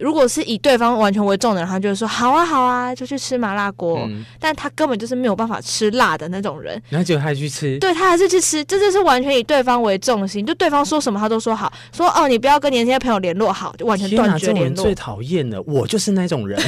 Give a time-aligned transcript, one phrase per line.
[0.00, 3.98] 如果是以对方完全为重的人，他就会说好啊好啊，就去吃麻辣锅。
[4.08, 14.82] 嗯、但他根本就是没有办法吃辣的那种人，然后结果他还去吃，对他还是去吃，这就是完全以对方为重心，就对方说什么他都说好，说哦你不要跟年轻的朋友联络好，就完全断绝联络。
[14.82, 16.58] 最讨厌的，我就是那种人。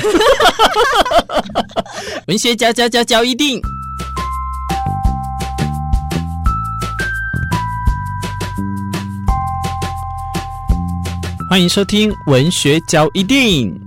[2.28, 3.60] 文学家家家教一定。
[11.52, 13.78] 欢迎收听文学交一定。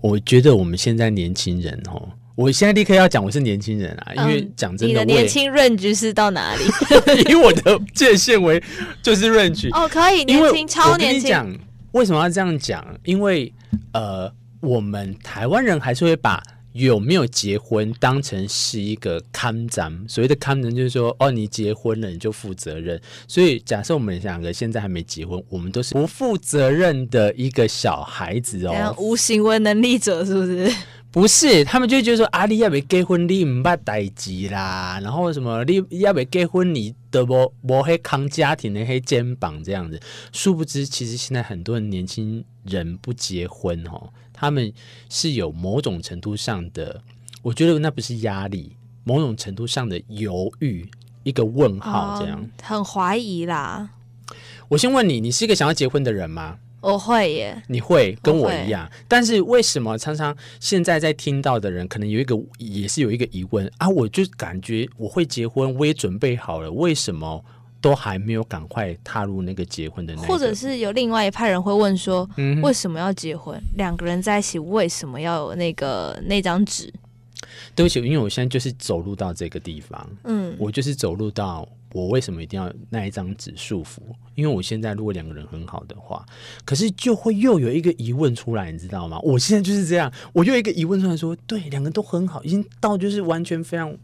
[0.00, 6.64] 我觉得我们现在年轻人哦，我现在立刻要讲我是年轻人啊，因为讲真的，你的年轻 range 是到哪里？
[7.30, 8.58] 以我的界限为
[9.02, 11.28] 就是 range 哦，可以年轻超年轻。
[11.28, 11.54] 讲
[11.92, 12.82] 为什么要这样讲？
[13.04, 13.52] 因为
[13.92, 16.42] 呃，我们台湾人还是会把。
[16.74, 23.00] 有没有结婚当成是一个看涨，所谓的看涨就是说，哦，你结婚了你就负责任。
[23.28, 30.74] 所以假设我们两个现在还没结婚，我们都是不负责任的一个小孩子哦， 无行为能力者是不是？
[31.12, 40.00] 不是，他们就觉得说，啊，你要不结婚你唔捌代志啦，然后什么你要不结婚你都无无黑扛家庭的黑肩膀这样子。
[40.32, 44.10] 殊不知，其实现在很多年轻人不结婚哦。
[44.44, 44.72] 他们
[45.08, 47.02] 是有某种程度上的，
[47.42, 50.88] 我觉得那不是压力，某种程度上的犹豫，
[51.22, 53.90] 一个问号这样，哦、很怀疑啦。
[54.68, 56.58] 我先问你，你是一个想要结婚的人吗？
[56.80, 63.88] 我会耶，你会跟我一样，但是为什么常常现在在听到的人，可能有一个也是有一个疑问啊？
[63.88, 67.42] 我就感觉我会结婚，我也准备好了，为什么？
[67.84, 73.60] 都还没有赶快踏入那个结婚的那，或者是有另外一派人会问说，嗯，为什么要结婚？
[73.76, 76.90] 两个人在一起为什么要有那个那张纸？
[77.74, 83.98] 对不起，因为我现在就是走入到这个地方，嗯，我就是走入到我为什么一定要那一张纸束缚？
[84.34, 86.24] 因为我现在如果两个人很好的话，
[86.64, 89.18] 可是就会又有一个疑问出来，你知道吗？
[89.22, 93.94] 我现在就是这样，我又有一个疑问出来说，对，两个都很好，已经到就是完全非常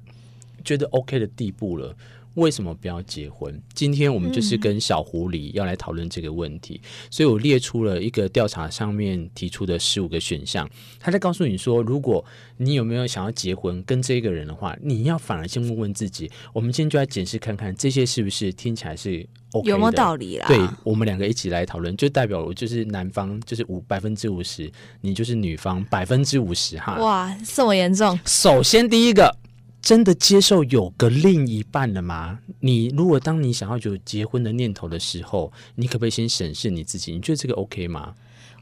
[0.62, 1.96] 觉得 OK 的地步了。
[2.34, 3.60] 为什么不要结婚？
[3.74, 12.24] 今天我们就是跟小狐狸要来讨论这个问题，嗯，所以我列出了一个调查上面提出的十五个选项，他在告诉你说，如果
[12.56, 16.30] 你有没有想要结婚跟这个人的话，你要反而先问问自己。
[16.52, 20.46] 我们今天就来检视看看这些是不是听起来是 OK 的，有没有道理啦？
[20.46, 24.70] 对，我们两个一起来讨论，就代表我就是男方就是五百分之五十，
[25.00, 26.96] 你就是女方百分之五十哈。
[26.98, 28.18] 哇，这么严重？
[28.24, 29.34] 首先第一个。
[29.80, 32.38] 真的接受有个另一半了吗？
[32.60, 37.12] 你如果当你想要有结婚的念头的时候，你可不可以先审视你自己？
[37.12, 38.14] 你觉得这个 OK 吗？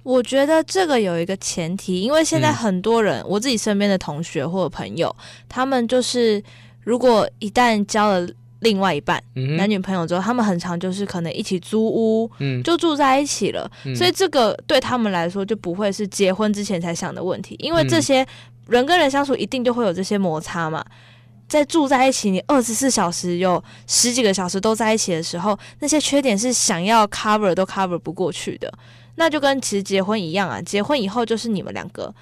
[0.04, 5.14] 我觉得这个有一个前提，因为现在很多人，嗯、我自己身边的同学或者朋友，
[5.48, 6.42] 他们就是
[6.80, 8.26] 如果一旦交了
[8.60, 18.26] 另外一半、嗯、男女朋友之后，他们很常就是可能一起租屋，嗯，就住在一起了、嗯，所以这个对他们来说就不会是结婚之前才想的问题，因为这些
[18.66, 20.84] 人跟人相处一定就会有这些摩擦嘛。
[21.48, 28.70] 在住在一起，你二十四小时有十几个小时都在一起的时候，那些缺点是想要 cover 都 cover 不过去的。
[29.14, 32.14] 那就跟其实结婚一样啊，结婚以后就是你们两个，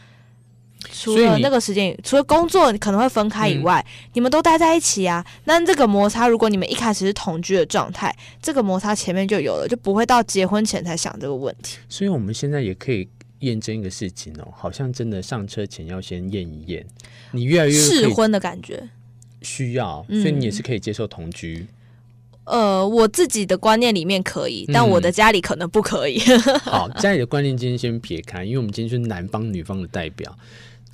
[0.93, 5.25] 除了那个时间，除了工作可能会分开以外，嗯，你们都待在一起啊。
[5.45, 11.79] 那这个摩擦，如果你们一开始是同居的状态，这个摩擦前面就有了，就不会到结婚前才想这个问题。
[11.89, 13.09] 所以我们现在也可以
[13.41, 16.87] 验证一个事情哦，好像真的上车前要先验一验，
[17.33, 18.89] 你越来越试婚的感觉。
[19.43, 21.67] 需要，所以你也是可以接受同居。
[22.45, 26.21] 嗯、呃，我自己的观念里面可以，但我的家里可能不可以。
[26.27, 30.37] 嗯、 好，家里的观念今天先撇开，因为我们今天是男方女方的代表。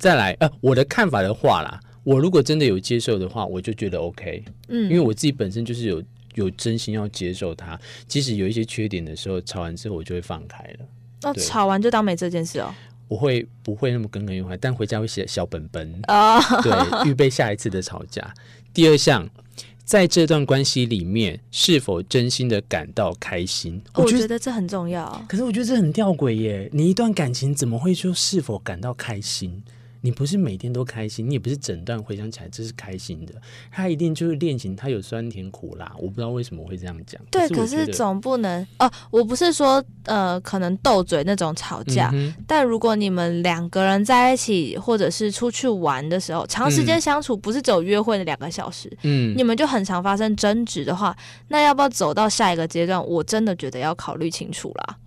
[0.03, 4.43] 再来，呃，我的看法的话啦，我如果真的有接受的话，我就觉得 OK。
[4.67, 6.03] 嗯，因为我自己本身就是有
[6.35, 10.85] 有真心要接受他，即使有一些缺点的时候，吵完之后我就会放开了。
[11.21, 12.75] 哦，吵完就当没这件事哦。
[13.07, 14.57] 我会不会那么耿耿于怀？
[14.57, 16.43] 但回家会写小本本，oh.
[16.61, 18.33] 对，预备下一次的吵架。
[18.73, 19.29] 第二项，
[19.85, 23.81] 在这段关系里面，是否真心的感到开心？
[23.93, 25.23] 我觉得这很重要。
[25.29, 29.63] 可是我觉得这很吊诡耶，你一段感情怎么会说是否感到开心？
[30.05, 33.33] 你不是每天都开心，你也不是整段回想起来这是开心的，
[33.71, 37.21] 他一定就是恋情，他有酸甜苦辣，我不知道为什么会这样讲。
[37.31, 51.15] 对，可是，可是总不能哦，我不是说呃，可能斗嘴那种吵架，嗯，但如果你们两个人在一起，或者是出去玩的时候，长时间相处，不是只有约会的两个小时，嗯，你们就很常发生争执的话，
[51.47, 53.01] 那要不要走到下一个阶段？
[53.07, 54.97] 我真的觉得要考虑清楚啦。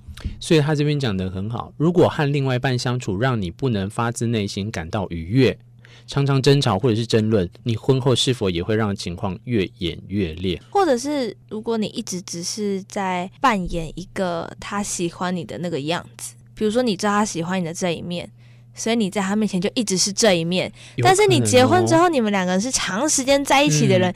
[0.41, 5.59] 所以他这边讲的很好，如果和另外一半相处让你不能发自内心感到愉悦，
[6.07, 10.61] 常常争吵或者是争论，你婚后是否也会让情况越演越烈？
[10.71, 18.31] 或者是如果你一直只是在扮演一个他喜欢你的那个样子，比如说你知道他喜欢你的这一面，
[18.75, 20.69] 所以你在他面前就一直是这一面。
[20.69, 24.15] 哦、但是你结婚之后，你们两个人是长时间在一起的人，嗯、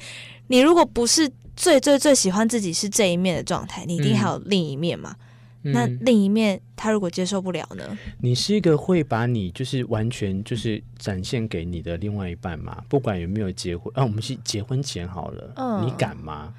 [0.48, 5.14] 你如果不是最最最喜欢自己是这一面的状态，你一定还有另一面嘛？
[5.18, 5.26] 嗯
[5.62, 7.98] 那另一面，他如果接受不了呢？
[8.20, 12.82] 你是一个会把你就是完全就是展现给你的另外一半吗？
[12.88, 16.54] 不管有没有结婚啊，我们是结婚前好了，嗯，你敢吗？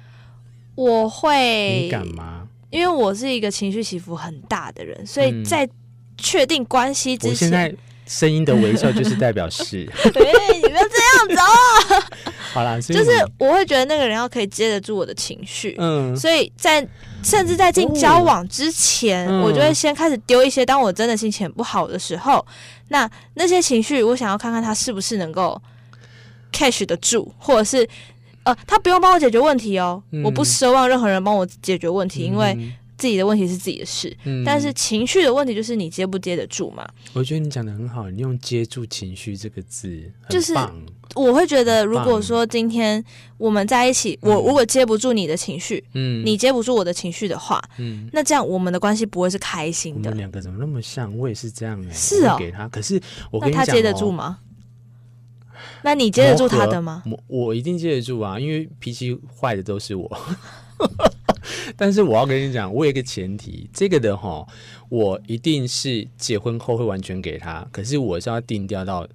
[0.74, 2.48] 我会，你敢吗？
[2.70, 5.68] 因为我是一个情绪起伏很大的人，所以在
[6.16, 7.74] 确定关系之前，我现在
[8.06, 12.02] 声音的微笑就是代表是， 对，你不要这样子哦。
[12.52, 16.86] 好啦，就是我会觉得那个人要可以接得住我的情绪，嗯，所以在
[17.22, 20.66] 甚至在进交往之前，哦嗯、我就会先开始丢一些。
[20.66, 22.44] 当我真的心情不好的时候，
[22.88, 25.60] 那那些情绪，我想要看看他是不是能够
[26.52, 27.88] catch 得住，或者是
[28.42, 32.58] 呃，他不用帮我解决问题哦，嗯、我不奢望任何人帮我解决问题，嗯、因为。
[33.02, 36.88] 自己的问题是自己的事，嗯、但是情绪的问题就是你接不接得住嘛？
[37.12, 40.54] 我觉得你讲的很好，你用“接住情绪”这个字，就是
[41.16, 43.04] 我会觉得，如果说今天
[43.38, 50.10] 我们在一起，我如果接不住你的情绪，嗯，你接不住我的情绪的话，嗯，那这样我们的关系不会是开心的。
[50.10, 51.12] 我们两个怎么那么像？
[51.18, 53.02] 我也是这样哎、欸，是哦，给他，可是
[53.32, 54.38] 我跟你讲、哦、那他接得住吗？
[55.82, 57.02] 那你接得住他的吗？
[57.06, 60.08] 我我一定接得住啊，因为脾气坏的都是我。
[61.76, 64.46] 但是我要跟你讲，我有一个前提，这个的哈，
[64.88, 69.06] 我一定是结婚后会完全给他，可是我是要定调到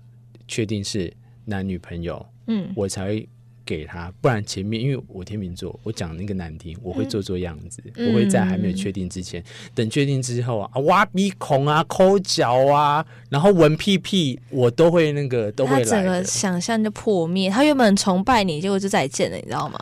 [0.48, 1.12] 确定是
[1.46, 3.30] 男女朋友，嗯，我才会
[3.66, 9.46] 给他，不然前面因为我天秤座，我讲那个难听，我会做做样子，嗯、我会在还没有确定之前，嗯、
[9.76, 19.80] 等确定之后啊，挖鼻孔啊，抠脚啊，然后闻屁屁，我都会那个都会来，他整个想象就破灭，他原本崇拜你，结果就再见了，你知道吗？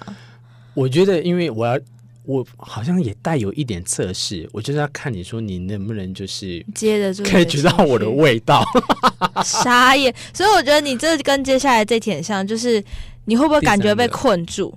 [0.73, 1.79] 我觉得，因为我要。
[2.25, 8.63] 我好像也带有一点测试，我就是要看你说你能不能就是接着就可以觉到我的味道，
[9.43, 10.13] 傻眼。
[10.33, 12.83] 所以我觉得你这跟接下来这点像，就是
[13.25, 14.73] 你会不会感觉被困住？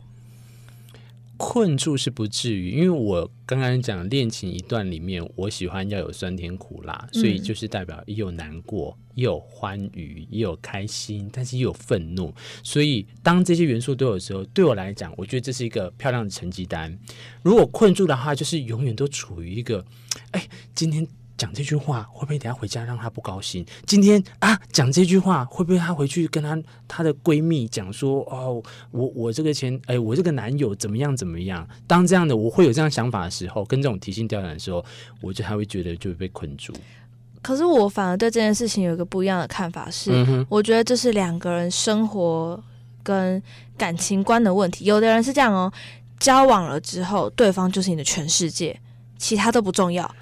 [1.38, 12.35] 困住是不至于，因为我刚刚讲恋情一段里面，我喜欢要有酸甜苦辣，所以就是代表也有难过，也有欢愉，也有开心，但是也有愤怒。
[12.62, 16.99] 所以当这些元素都有的时候，对我来讲，我觉得这是一个漂亮的成绩单。
[17.43, 19.87] 如果困住的话，就是永远都处于一个，
[20.32, 21.06] 哎，今天。
[21.38, 23.64] 讲这句话会不会等下回家让她不高兴？
[23.87, 31.67] 今天啊，讲这句话会不会她回去跟她她的闺蜜讲说哦，我我这个前哎，我这个男友怎么样怎么样？
[31.87, 34.85] 当这样的我会有这样想法的时候，跟这种提心吊胆的时候，
[35.20, 36.75] 我就还会觉得就会被困住。
[37.41, 42.61] 可是我反而对这件事情有一个不一样的看法是，嗯、我觉得这是两个人生活
[43.05, 43.41] 跟
[43.76, 44.87] 感情观的问题。
[44.87, 45.73] 有的人是这样哦，
[46.19, 48.79] 交往了之后，对方就是你的全世界，
[49.19, 50.12] 其他都不重要。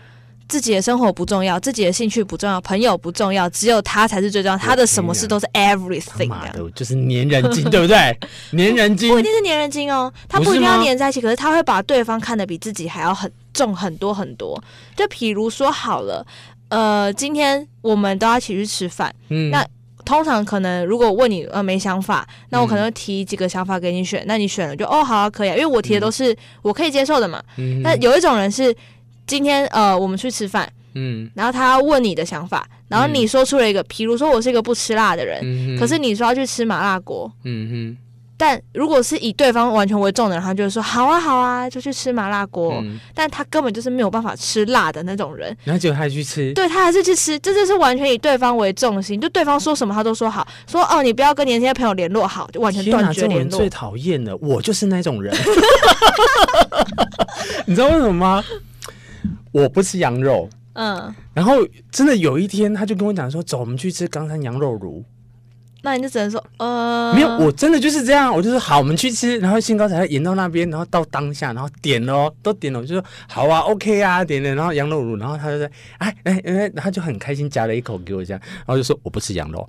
[0.49, 4.57] 自己的生活不重要，自己的兴趣不重要，朋友不重要，只有他才是最重要。
[4.57, 7.97] 他的什么事都是 everything，妈的，就是粘人精，对不对？
[8.57, 14.63] 粘人精 不一定是粘人精哦，他不一定要粘在一起，可是他会把对方看得比自己还要很重很多很多。
[14.95, 16.25] 就比如说好了，
[16.69, 19.67] 呃，今天我们都要一起去吃饭，嗯，那
[20.05, 27.43] 通常可能如果问你呃没想法，那我可能会提几个想法给你选，那你选了就哦好啊可以啊，因为我提的都是我可以接受的嘛。
[27.57, 28.73] 嗯，那有一种人是。
[29.27, 37.97] 今天呃，我们去吃饭，嗯，然后他要问你的想法，然后你说出了一个，比如说我是一个不吃辣的人，可是你说要去吃麻辣锅，嗯哼，
[38.39, 53.59] 但如果是以对方完全为重的人，他就会说好啊好啊，就去吃麻辣锅，嗯、但他根本就是没有办法吃辣的那种人，然后结果他还去吃，对他还是去吃，这就是完全以对方为重心，就对方说什么他都说好，说哦你不要跟年轻的朋友联络好，就完全断绝联络。
[53.59, 55.35] 最讨厌的，我就是那种人，
[57.67, 58.45] 你知道为什么吗？
[59.63, 61.55] 我不吃羊肉，嗯，然后
[61.91, 65.03] 真的有一天，他就跟我讲说：“走，我们去吃冈山羊肉炉。”
[65.83, 79.69] 那你就只能说：“呃，没有，我真的就是这样。”我就说：“好，我们去吃。”然后兴高采烈演到那边，然后到当下，然后点了，都点了，我就说：“好啊，OK 啊，点点。”然后羊肉炉，然后他就说：“哎哎哎，然后就很开心夹了一口给我这样，然后就说：“我不吃羊肉。”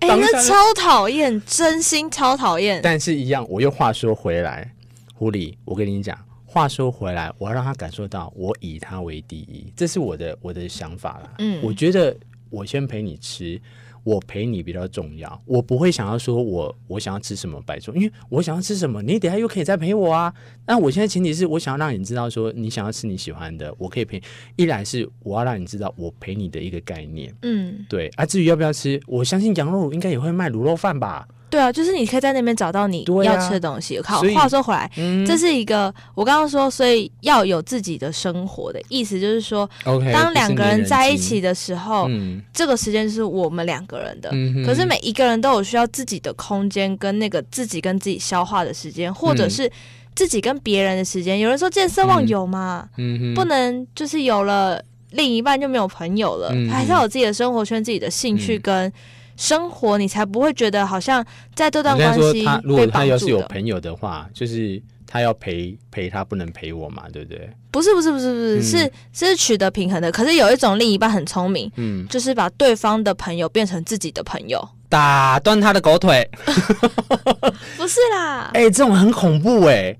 [0.00, 2.80] 哎、欸，那超讨厌，真心超讨厌。
[2.82, 4.72] 但是，一样，我又话说回来，
[5.14, 6.18] 狐狸，我跟你讲。
[6.54, 11.34] 话说回来，我要让他感受到我以他为第一，这是我的我的想法啦。
[11.40, 12.16] 嗯，我觉得
[12.48, 13.60] 我先陪你吃，
[14.04, 15.42] 我陪你比较重要。
[15.46, 20.32] 我不会想要说我我想要吃什么摆桌，因为我想要吃什么，你等下又可以再陪我啊。
[20.64, 24.22] 那我现在前提是我想要让你知道说你想要吃你喜欢的，我可以陪。
[24.54, 28.06] 一来是我要让你知道我陪你的一个概念，嗯，对。
[28.10, 31.26] 啊，至于要不要吃，我相信羊肉应该也会卖卤肉饭吧。
[31.54, 34.00] 对啊，就是你可以在那边找到你要吃的东西。
[34.00, 44.30] 好，话说回来，嗯、这是一个我刚刚说，所以要有自己的生活的意思，就是说，okay, 当两个人在一起的时候，嗯、这个时间是我们两个人的。
[44.32, 49.70] 嗯、可是每一个人都有需要自己的空间，跟那个自己跟自己消化的时间，或者是
[50.16, 51.38] 自己跟别人的时间。
[51.38, 54.82] 有人说见色忘友嘛，嗯、不能就是有了
[55.12, 58.92] 另一半就没有朋友了，嗯、还是要有自己的生活圈、自己的兴趣跟。
[59.36, 61.24] 生活，你才不会觉得好像
[61.54, 62.44] 在这段关系。
[62.44, 67.50] 他如果他要是有朋友的话，就是他要陪陪他，不能陪我嘛，对不对？
[67.70, 70.12] 不是不是不是不是，嗯、是是取得平衡的。
[70.12, 76.28] 可是有一种另一半很聪明，嗯，就是把对方的朋友变成自己的朋友，打断他的狗腿。
[77.76, 79.98] 不是啦，哎、欸，这种很恐怖哎、欸。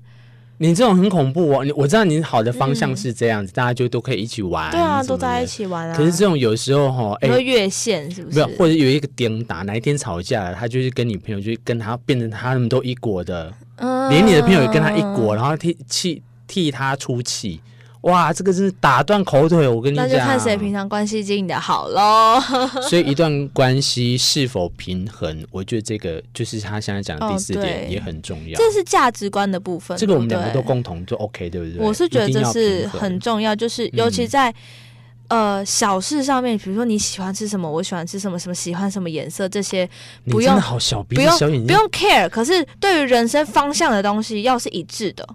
[0.57, 1.65] 你这种很恐怖哦！
[1.65, 4.71] 你我知道你好的方向是这样子，嗯、大家就都可以一起玩。
[4.71, 5.95] 对啊，都在一起玩啊。
[5.95, 8.37] 可是这种有时候哈，哎，越线是不是？
[8.37, 17.59] 没有，或者有一个点打，哪一天吵架了，他就是跟你朋友就跟他变成他们都一国的，嗯、连你的朋友也跟他一国，然后替替替他出气。
[18.05, 22.39] 哇，这个是打断口腿，我跟你讲，那就看谁平常关系经营的好喽。
[22.87, 28.55] 所以一段关系是否平衡，我觉得这个就是他现在讲的第四点也很重要。
[28.59, 31.83] 这是价值观的部分，这个我们两个都共同就 OK，对不对？
[31.83, 34.51] 我是觉得这是很重要，就是尤其在、
[35.29, 39.89] 嗯、呃小事上面，比如说你喜欢吃什么，我喜欢吃什么，什么喜欢什么颜色，这些
[40.29, 42.29] 不用好小鼻子小眼睛，不用 care。
[42.29, 45.27] 可是对于人生方向的东西，要是一致的，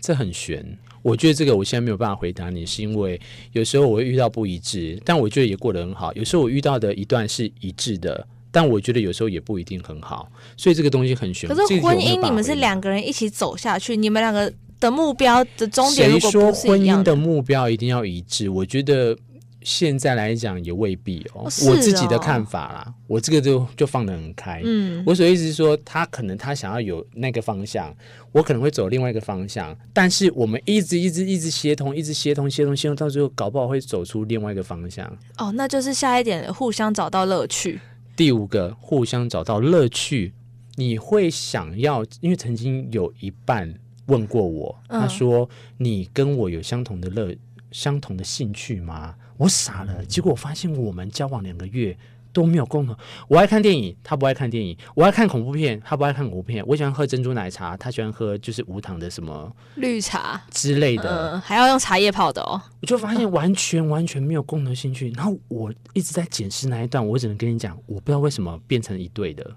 [0.00, 0.78] 这很玄。
[1.06, 3.20] 我觉得这个我现在没有办法回答你，是因为
[3.52, 6.12] 有时候我会遇到不一致，但我觉得也过得很好。
[6.14, 11.48] 有时候我遇到的一段是一致的，但我觉得有时候也不一定很好，所以这个东西很玄。
[11.48, 18.48] 可是婚姻你们是两个人一起走下去，你们两个的目标的终点如果不是一样的，谁说婚姻的目标一定要一致？
[18.48, 19.16] 我觉得。
[19.66, 24.62] 现在来讲也未必哦，哦哦我自己的看法啦，我这个就就放得很开。
[24.64, 27.92] 嗯，我所以意思是说，他可能他想要有那个方向，
[28.30, 35.04] 我可能会走另外一个方向，但是我们一直一直一直协同，一直协同协同协同，到最后搞不好会走出另外一个方向。
[35.38, 37.80] 哦，那就是下一点，互相找到乐趣。
[38.14, 40.32] 第五个，互相找到乐趣，
[40.76, 43.74] 你会想要，因为曾经有一半
[44.06, 47.36] 问过我，嗯、他说：“你跟我有相同的乐，
[47.72, 51.96] 相同的兴趣吗？”我傻了，结果我发现我们交往两个月
[52.32, 52.94] 都没有共同。
[53.28, 56.62] 我爱看电影，他不爱看电影；我爱看恐怖片，他不爱看恐怖片。
[56.66, 62.60] 我喜欢喝珍珠奶茶，他喜欢喝就是无糖的什么绿茶之类的，呃，还要用茶叶泡的哦。
[62.82, 65.10] 我就发现完全完全没有共同兴趣。
[65.16, 69.56] 然后我一直在检视那一段，我只能跟你讲，我不知道为什么变成一对的。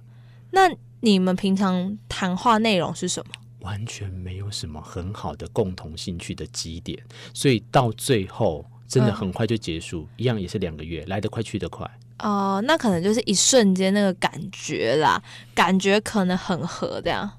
[0.51, 0.69] 那
[1.01, 3.33] 你们平常谈话内容是什么？
[3.59, 6.97] 完全没有什么很好的共同兴趣的基点，
[7.33, 8.65] 所以到最后。
[8.89, 11.85] 真的很快就结束，嗯、一样也是两个月，来得快去得快。
[12.17, 15.23] 哦、呃，那可能就是一瞬间那个感觉啦，
[15.55, 17.31] 感觉可能很合这样。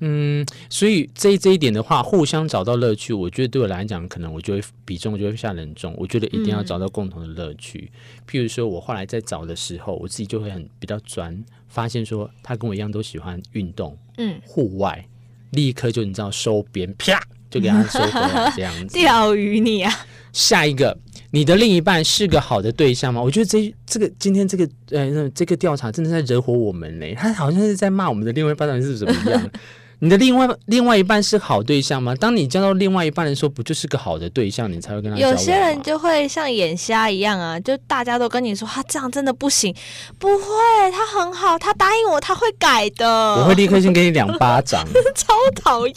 [0.00, 5.92] 嗯，所以这这一点的话，互相找到乐趣，我觉得对我来讲，可能我就会比重就会下人重。
[5.98, 7.90] 我觉得一定要找到共同的乐趣。
[7.92, 15.04] 嗯、譬如说，我后来在找的时候，我自己就会很比较专，发现说他跟我一样都喜欢运动，嗯，户外，
[15.50, 18.94] 立刻就你知道收编，啪就给他收回来这样子。
[18.98, 19.92] 钓鱼你啊！
[20.32, 20.96] 下一个，
[21.30, 23.20] 你的另一半是个好的对象吗？
[23.20, 29.50] 我觉得这这个今天这个呃这个调查真的在惹火我们嘞，他好像是在骂我们的另外一半是怎么样？
[30.00, 32.14] 你的另外另外一半是好对象吗？
[32.14, 35.18] 当你交到另外一半的时候，不就是个好的对象，你才会跟他？
[35.18, 39.74] 有些人就会像眼瞎一样啊，就大家都跟你说他这样真的不行，
[40.16, 40.44] 不会，
[40.92, 44.86] 他很好，他答应我他会改的，我会立刻先给你两巴掌，
[45.16, 45.94] 超讨厌。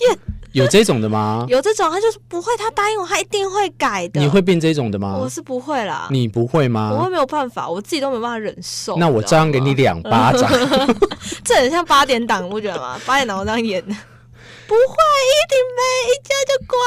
[0.53, 1.45] 有这种的吗？
[1.49, 4.19] 有这种，他就是不会，他答应我，他一定会改的。
[4.19, 5.17] 你会变这种的吗？
[5.17, 6.07] 我是不会啦。
[6.11, 6.91] 你不会吗？
[6.91, 8.97] 我会没有办法，我自己都没办法忍受。
[8.97, 10.49] 那我照样给你两巴掌。
[11.43, 12.99] 这很像八点档，不觉得吗？
[13.05, 13.93] 八点档我这样演的，
[14.67, 14.95] 不会，
[15.27, 15.81] 一定没
[16.11, 16.77] 一家就乖。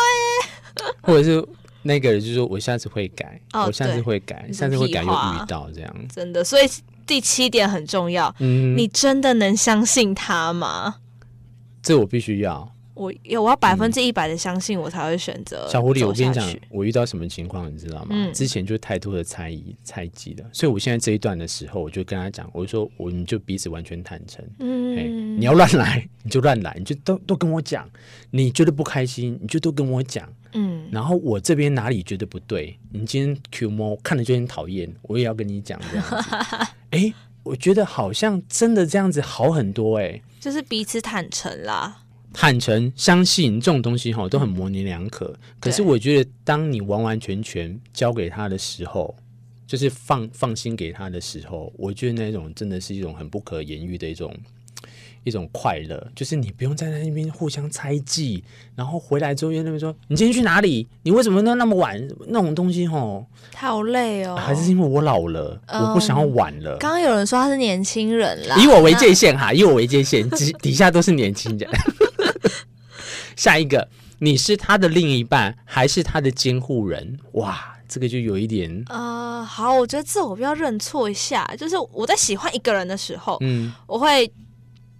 [1.02, 1.46] 或者是
[1.82, 5.94] 那个人就说，我下次会改，我下次会改，下次会改又遇到这样。
[6.14, 6.68] 真的，所以
[7.06, 8.34] 第七点很重要。
[8.40, 10.96] 嗯，你真的能相信他吗？
[11.82, 12.70] 这我必须要。
[12.94, 15.70] 我有，我要百分之一百的相信，我才会选择、嗯。
[15.70, 18.08] 小狐狸，我跟你讲，我遇到什么情况，你知道吗？
[18.10, 24.44] 嗯、之前就太多的猜疑、猜忌了，所以我现在这一段的时候，我就跟他讲，我就说，我们就彼此完全坦诚。
[24.60, 27.88] 嗯，你要乱来，你就乱来，你就都都跟我讲，
[28.30, 30.28] 你觉得不开心，你就都跟我讲。
[30.52, 32.78] 嗯，然后我这边哪里觉得不对？
[32.92, 36.16] 你今天 Q 摸看着就很讨厌，我也要跟你讲这样子。
[36.90, 42.03] 哎，我觉得好像真的这样子好很多哎、欸，就是彼此坦诚啦，
[42.34, 45.34] 坦诚相信这种东西哈都很模棱两可。
[45.58, 49.16] 可是我觉得当你完完全全交给他的时候，
[49.66, 54.34] 就是放放心给他的时候，我觉得那种真的是一种很不可言喻的一种。
[55.26, 60.86] 一种快乐，就是你不用在那边互相猜忌，然后回来之后又那边说：“你今天去哪里？
[61.02, 61.98] 你为什么那那么晚？”
[62.28, 63.24] 那种东西吼，
[63.54, 64.36] 好累哦。
[64.36, 66.76] 还是因为我老了，嗯、我不想要晚了。
[66.76, 71.70] 刚刚有人说他是年轻人啦，以我为界限哈，以我为界限，底底下都是年轻人。
[73.36, 73.88] 下一个，
[74.18, 77.18] 你是他的另一半，还是他的监护人？
[77.32, 78.84] 哇，这个就有一点……
[78.88, 84.30] 呃，好，我觉得这我不要认错一下，就是我在喜欢一个人的时候，嗯，我会。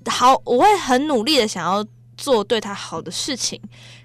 [0.06, 1.82] 好，我会很努力的想要
[2.14, 3.58] 做对他好的事情，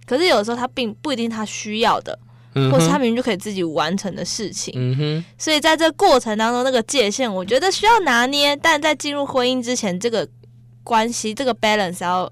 [0.05, 2.17] 可是有的时候他并不一定他需要的，
[2.55, 4.74] 嗯、或是他明明就可以自己完成的事情。
[4.77, 8.55] 嗯哼，所以在这过程当中，那个界限我觉得需要拿捏。
[8.55, 10.25] 但在进入婚姻之前，这个
[10.86, 12.31] 关系这个 balance 要。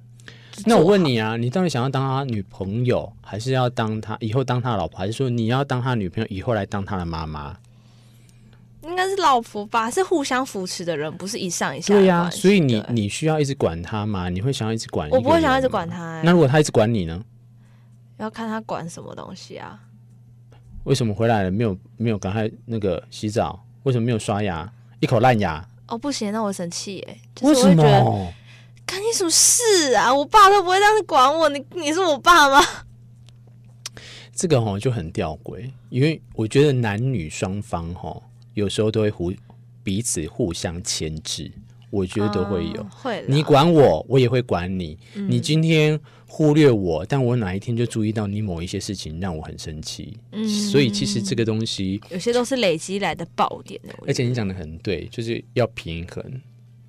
[0.66, 7.56] 那我问你啊，你到底想要当他女朋友，还是要当他以后当他老婆，还是说你要当他女朋友以后来当他的妈妈？
[8.84, 11.94] 应该是老婆吧，是互相扶持的人，不是一上一下。
[11.94, 14.30] 对呀、啊，所以你你需要一直管他吗？
[14.30, 15.10] 你会想要一直管？
[15.10, 16.22] 我不会想要一直管他、欸。
[16.24, 17.24] 那如果他一直管你呢？
[18.18, 19.80] 要看他管什么东西啊？
[20.86, 23.64] 为什么回来了没有没有赶快那个洗澡？
[23.84, 24.72] 为什么没有刷牙？
[25.02, 25.64] 一口烂牙？
[25.88, 27.22] 哦，不行，那我生气耶、欸！
[27.36, 28.34] 就是、为什么？
[28.88, 30.12] 干你什么事啊？
[30.12, 32.66] 我爸都不会这样子管我，你你是我爸吗？
[34.34, 38.20] 这个哈就很吊诡，因为我觉得男女双方哈。
[38.54, 39.32] 有时候都会互
[39.84, 41.52] 彼此互相牵制，
[41.92, 42.82] 我觉得都会有。
[42.82, 44.98] 嗯、会，你管我，我也会管你。
[45.14, 50.18] 嗯、你今天忽略我，但我哪一天就注意到你某一些事情让我很生气。
[50.32, 53.80] 嗯，所以其实这个东西有些都是累积来的爆点。
[54.08, 56.42] 而且你讲的很对，就是要平衡。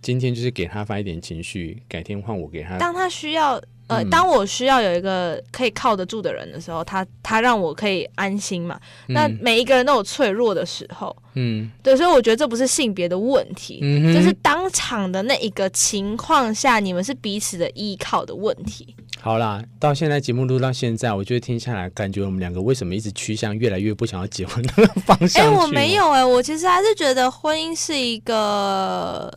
[0.09, 2.79] 今天就是给他发一点情绪，改天换我给他。
[2.79, 3.61] 当他需要。
[3.89, 8.79] 呃，当我需要有一个可以靠得住的人的时候，他他让我可以安心嘛。
[9.07, 18.95] 嗯、那每一个人都有脆弱的时候，嗯，对，所以我觉得这不是性别的问题，嗯、就是当场的那一个情况下，你们是彼此的依靠的问题。
[19.19, 25.47] 好啦，到现在节目录到现在，我觉得听下来，感觉我们两个为什么一直趋向越来越不想要结婚的方向？
[25.47, 29.33] 哎、欸，我没有哎、欸，我其实还是觉得婚姻是一个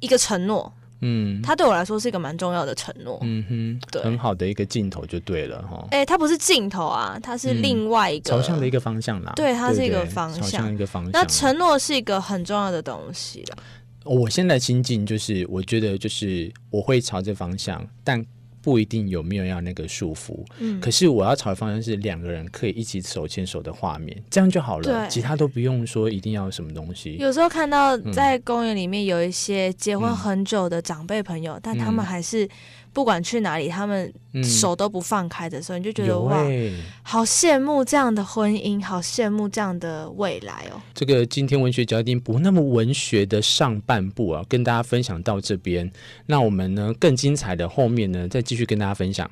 [0.00, 0.72] 一个承诺。
[1.02, 3.18] 嗯，它对我来说是一个蛮重要的承诺。
[3.22, 5.82] 嗯哼，对，很好的一个镜头就对了哈。
[5.92, 9.32] 哎、欸，它不是镜头啊，它是另外一个、嗯、朝向的一个方向啦。
[9.34, 11.12] 对，它是一个方向，朝向一个方向。
[11.12, 13.56] 那承诺是一个很重要的东西啦。
[14.04, 18.24] 我现在心境就是，我觉得就是我会朝这方向，但。
[18.62, 27.16] 不一定有没有要那个束缚，嗯，可是我要朝的方向是两个人可以一起手牵手的画面，这样就好了，其他都不用说一定要什么东西。
[27.18, 32.48] 有时候看到在公园里面有一些结婚很久的长辈朋友，嗯、但他们还是。
[32.92, 40.80] 不管去哪里，他们手都不放开的时候，嗯、你就觉得、欸、哇，好羡慕这样的婚姻，好羡慕这样的未来哦。
[40.94, 45.90] 这个今天文学焦点不那么文学的上半部啊，跟大家分享到这边。
[46.26, 49.30] 那我们呢，更精彩的后面呢，再继续跟大家分享。